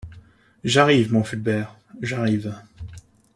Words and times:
J’arrive, 0.63 1.13
mon 1.13 1.23
Fulbert, 1.23 1.77
j’arrive. 2.01 2.55